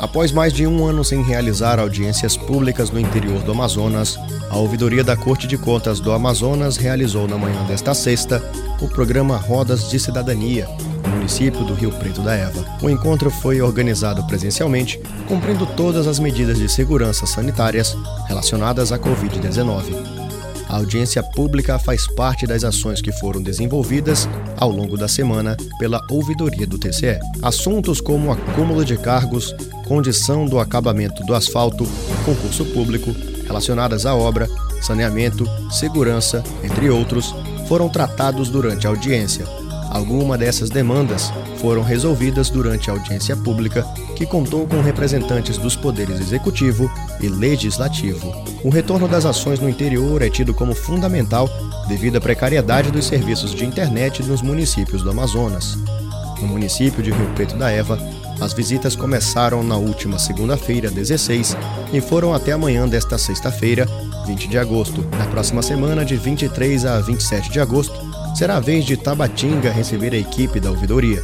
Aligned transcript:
Após 0.00 0.32
mais 0.32 0.52
de 0.52 0.66
um 0.66 0.86
ano 0.86 1.04
sem 1.04 1.22
realizar 1.22 1.78
audiências 1.78 2.34
públicas 2.36 2.90
no 2.90 2.98
interior 2.98 3.42
do 3.42 3.52
Amazonas, 3.52 4.18
a 4.48 4.56
Ouvidoria 4.56 5.04
da 5.04 5.14
Corte 5.14 5.46
de 5.46 5.58
Contas 5.58 6.00
do 6.00 6.10
Amazonas 6.10 6.78
realizou 6.78 7.28
na 7.28 7.36
manhã 7.36 7.62
desta 7.64 7.92
sexta 7.92 8.42
o 8.80 8.88
programa 8.88 9.36
Rodas 9.36 9.90
de 9.90 10.00
Cidadania, 10.00 10.66
no 11.04 11.16
município 11.16 11.64
do 11.64 11.74
Rio 11.74 11.92
Preto 11.92 12.22
da 12.22 12.34
Eva. 12.34 12.64
O 12.82 12.88
encontro 12.88 13.30
foi 13.30 13.60
organizado 13.60 14.26
presencialmente, 14.26 14.98
cumprindo 15.28 15.66
todas 15.66 16.06
as 16.06 16.18
medidas 16.18 16.58
de 16.58 16.68
segurança 16.68 17.26
sanitárias 17.26 17.94
relacionadas 18.26 18.92
à 18.92 18.98
Covid-19. 18.98 20.19
A 20.70 20.76
audiência 20.76 21.20
pública 21.20 21.80
faz 21.80 22.06
parte 22.06 22.46
das 22.46 22.62
ações 22.62 23.02
que 23.02 23.10
foram 23.10 23.42
desenvolvidas 23.42 24.28
ao 24.56 24.70
longo 24.70 24.96
da 24.96 25.08
semana 25.08 25.56
pela 25.80 26.00
ouvidoria 26.08 26.64
do 26.64 26.78
TCE. 26.78 27.18
Assuntos 27.42 28.00
como 28.00 28.30
acúmulo 28.30 28.84
de 28.84 28.96
cargos, 28.96 29.52
condição 29.88 30.46
do 30.46 30.60
acabamento 30.60 31.24
do 31.24 31.34
asfalto, 31.34 31.84
concurso 32.24 32.64
público, 32.66 33.10
relacionadas 33.48 34.06
à 34.06 34.14
obra, 34.14 34.48
saneamento, 34.80 35.44
segurança, 35.72 36.40
entre 36.62 36.88
outros, 36.88 37.34
foram 37.66 37.88
tratados 37.88 38.48
durante 38.48 38.86
a 38.86 38.90
audiência. 38.90 39.59
Algumas 39.90 40.38
dessas 40.38 40.70
demandas 40.70 41.32
foram 41.56 41.82
resolvidas 41.82 42.48
durante 42.48 42.88
a 42.88 42.92
audiência 42.92 43.36
pública, 43.36 43.82
que 44.14 44.24
contou 44.24 44.64
com 44.66 44.80
representantes 44.80 45.58
dos 45.58 45.74
poderes 45.74 46.20
executivo 46.20 46.88
e 47.20 47.28
legislativo. 47.28 48.32
O 48.62 48.70
retorno 48.70 49.08
das 49.08 49.26
ações 49.26 49.58
no 49.58 49.68
interior 49.68 50.22
é 50.22 50.30
tido 50.30 50.54
como 50.54 50.76
fundamental 50.76 51.50
devido 51.88 52.16
à 52.16 52.20
precariedade 52.20 52.92
dos 52.92 53.06
serviços 53.06 53.52
de 53.52 53.64
internet 53.64 54.22
nos 54.22 54.40
municípios 54.42 55.02
do 55.02 55.10
Amazonas. 55.10 55.76
No 56.40 56.46
município 56.46 57.02
de 57.02 57.10
Rio 57.10 57.28
Preto 57.34 57.56
da 57.56 57.70
Eva, 57.70 57.98
as 58.40 58.52
visitas 58.54 58.96
começaram 58.96 59.62
na 59.62 59.76
última 59.76 60.18
segunda-feira, 60.18 60.90
16, 60.90 61.56
e 61.92 62.00
foram 62.00 62.32
até 62.32 62.52
amanhã 62.52 62.88
desta 62.88 63.18
sexta-feira, 63.18 63.86
20 64.26 64.48
de 64.48 64.56
agosto. 64.56 65.04
Na 65.18 65.26
próxima 65.26 65.62
semana, 65.62 66.04
de 66.04 66.16
23 66.16 66.86
a 66.86 67.00
27 67.00 67.50
de 67.50 67.60
agosto, 67.60 67.92
será 68.34 68.56
a 68.56 68.60
vez 68.60 68.84
de 68.84 68.96
Tabatinga 68.96 69.70
receber 69.70 70.12
a 70.12 70.18
equipe 70.18 70.60
da 70.60 70.70
ouvidoria. 70.70 71.22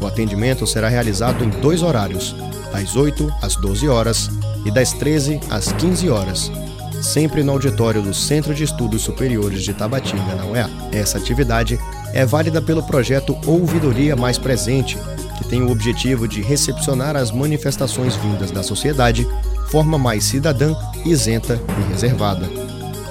O 0.00 0.06
atendimento 0.06 0.66
será 0.66 0.88
realizado 0.88 1.44
em 1.44 1.48
dois 1.48 1.82
horários, 1.82 2.34
das 2.72 2.96
8 2.96 3.32
às 3.40 3.56
12 3.56 3.88
horas 3.88 4.30
e 4.64 4.70
das 4.70 4.92
13 4.92 5.40
às 5.50 5.72
15 5.72 6.08
horas, 6.08 6.50
sempre 7.00 7.42
no 7.42 7.52
auditório 7.52 8.02
do 8.02 8.12
Centro 8.12 8.54
de 8.54 8.64
Estudos 8.64 9.02
Superiores 9.02 9.62
de 9.62 9.72
Tabatinga, 9.72 10.34
na 10.34 10.44
UEA. 10.46 10.70
Essa 10.92 11.18
atividade 11.18 11.78
é 12.12 12.24
válida 12.24 12.60
pelo 12.60 12.82
projeto 12.82 13.36
Ouvidoria 13.46 14.16
Mais 14.16 14.38
Presente, 14.38 14.98
que 15.38 15.48
tem 15.48 15.62
o 15.62 15.70
objetivo 15.70 16.26
de 16.26 16.40
recepcionar 16.40 17.16
as 17.16 17.30
manifestações 17.30 18.16
vindas 18.16 18.50
da 18.50 18.62
sociedade 18.62 19.26
forma 19.68 19.98
mais 19.98 20.24
cidadã, 20.24 20.74
isenta 21.04 21.60
e 21.78 21.92
reservada. 21.92 22.63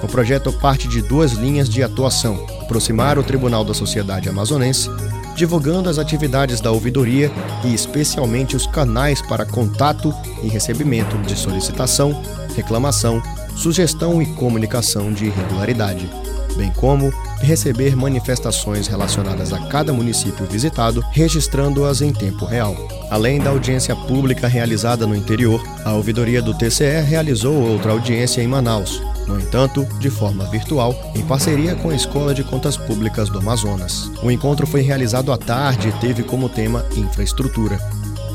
O 0.04 0.06
projeto 0.06 0.52
parte 0.52 0.86
de 0.86 1.00
duas 1.00 1.32
linhas 1.32 1.66
de 1.66 1.82
atuação: 1.82 2.46
aproximar 2.60 3.18
o 3.18 3.22
Tribunal 3.22 3.64
da 3.64 3.72
Sociedade 3.72 4.28
Amazonense, 4.28 4.90
divulgando 5.34 5.88
as 5.88 5.98
atividades 5.98 6.60
da 6.60 6.70
ouvidoria 6.70 7.32
e 7.64 7.72
especialmente 7.72 8.54
os 8.54 8.66
canais 8.66 9.22
para 9.22 9.46
contato 9.46 10.14
e 10.42 10.48
recebimento 10.48 11.16
de 11.22 11.34
solicitação, 11.34 12.22
reclamação, 12.54 13.22
sugestão 13.56 14.20
e 14.20 14.26
comunicação 14.26 15.10
de 15.10 15.24
irregularidade 15.24 16.06
bem 16.54 16.70
como 16.70 17.12
receber 17.40 17.96
manifestações 17.96 18.86
relacionadas 18.86 19.52
a 19.52 19.58
cada 19.66 19.92
município 19.92 20.46
visitado, 20.46 21.04
registrando-as 21.10 22.00
em 22.00 22.12
tempo 22.12 22.44
real. 22.44 22.76
Além 23.10 23.40
da 23.40 23.50
audiência 23.50 23.94
pública 23.94 24.46
realizada 24.46 25.04
no 25.04 25.16
interior, 25.16 25.60
a 25.84 25.92
ouvidoria 25.92 26.40
do 26.40 26.54
TCE 26.54 27.02
realizou 27.04 27.54
outra 27.54 27.90
audiência 27.90 28.40
em 28.40 28.46
Manaus, 28.46 29.02
no 29.26 29.38
entanto, 29.38 29.84
de 29.98 30.10
forma 30.10 30.44
virtual, 30.46 30.94
em 31.14 31.22
parceria 31.22 31.74
com 31.74 31.90
a 31.90 31.94
Escola 31.94 32.34
de 32.34 32.44
Contas 32.44 32.76
Públicas 32.76 33.28
do 33.28 33.38
Amazonas. 33.38 34.10
O 34.22 34.30
encontro 34.30 34.66
foi 34.66 34.82
realizado 34.82 35.32
à 35.32 35.38
tarde 35.38 35.88
e 35.88 35.92
teve 36.00 36.22
como 36.22 36.48
tema 36.48 36.84
infraestrutura. 36.96 37.78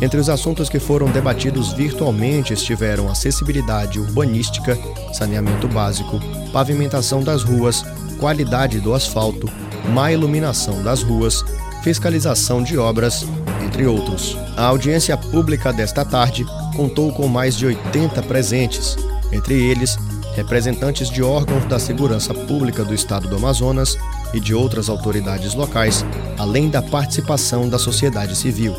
Entre 0.02 0.20
os 0.20 0.30
assuntos 0.30 0.70
que 0.70 0.80
foram 0.80 1.10
debatidos 1.10 1.74
virtualmente 1.74 2.54
estiveram 2.54 3.10
acessibilidade 3.10 4.00
urbanística, 4.00 4.78
saneamento 5.14 5.68
básico, 5.68 6.20
pavimentação 6.54 7.22
das 7.22 7.44
ruas, 7.44 7.84
qualidade 8.18 8.80
do 8.80 8.94
asfalto, 8.94 9.50
má 9.94 10.12
iluminação 10.12 10.82
das 10.84 11.04
ruas, 11.04 11.44
fiscalização 11.84 12.64
de 12.64 12.78
obras, 12.78 13.26
entre 13.66 13.86
outros. 13.86 14.38
A 14.56 14.66
audiência 14.66 15.18
pública 15.18 15.74
desta 15.74 16.06
tarde 16.06 16.46
contou 16.76 17.12
com 17.12 17.28
mais 17.28 17.58
de 17.58 17.66
80 17.66 18.24
presentes, 18.24 18.96
entre 19.32 19.54
eles 19.54 19.98
representantes 20.40 21.10
de 21.10 21.22
órgãos 21.22 21.66
da 21.66 21.78
segurança 21.78 22.34
pública 22.34 22.86
do 22.86 22.94
estado 22.94 23.28
do 23.28 23.36
Amazonas 23.36 23.98
e 24.34 24.40
de 24.40 24.56
outras 24.56 24.88
autoridades 24.88 25.54
locais, 25.54 26.06
além 26.38 26.70
da 26.70 26.82
participação 26.82 27.68
da 27.68 27.78
sociedade 27.78 28.36
civil. 28.38 28.74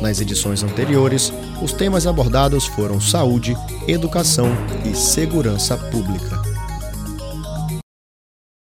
Nas 0.00 0.20
edições 0.20 0.62
anteriores, 0.62 1.32
os 1.60 1.72
temas 1.72 2.06
abordados 2.06 2.66
foram 2.66 3.00
saúde, 3.00 3.56
educação 3.88 4.46
e 4.84 4.94
segurança 4.94 5.76
pública. 5.76 6.53